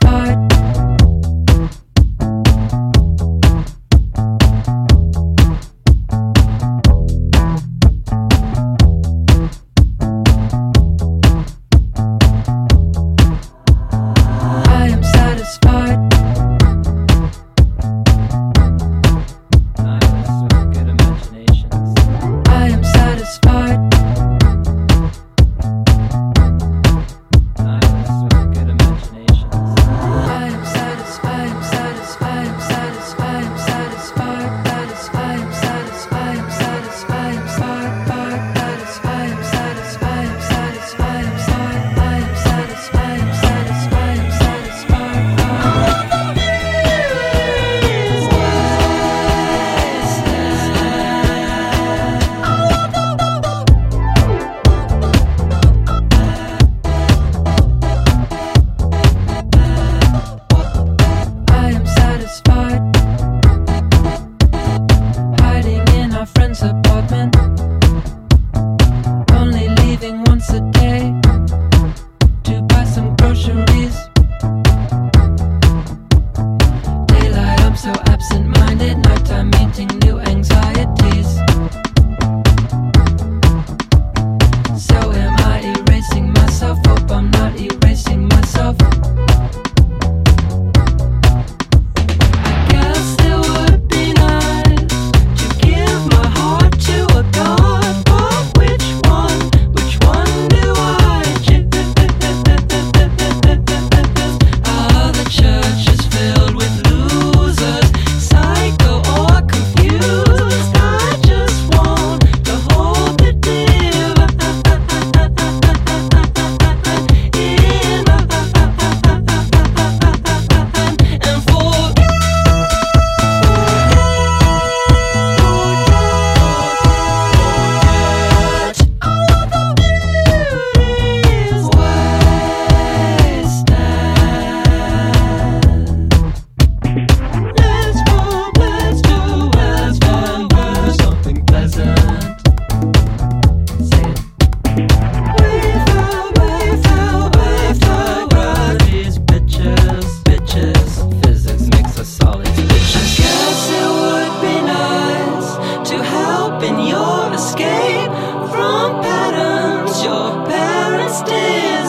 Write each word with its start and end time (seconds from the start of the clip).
fight. 0.00 0.53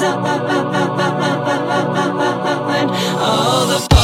all 0.00 0.14
the 3.66 3.97